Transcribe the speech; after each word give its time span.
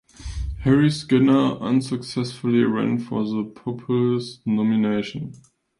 Harry 0.61 0.89
Skinner 0.89 1.59
unsuccessfully 1.61 2.63
ran 2.63 2.97
for 2.97 3.23
the 3.23 3.43
Populist 3.43 4.41
nomination. 4.47 5.31